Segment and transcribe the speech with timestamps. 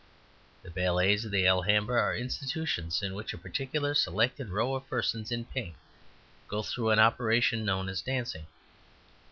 [0.63, 5.31] The ballets of the Alhambra are institutions in which a particular selected row of persons
[5.31, 5.75] in pink
[6.47, 8.47] go through an operation known as dancing.